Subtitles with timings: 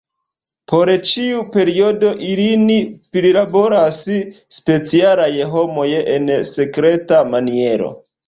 [0.71, 2.63] Por ĉiu periodo ilin
[3.17, 3.99] prilaboras
[4.59, 7.93] specialaj homoj en sekreta maniero.